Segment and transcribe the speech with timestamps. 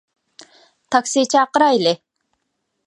[0.95, 1.95] تاكسى چاقىرايلى.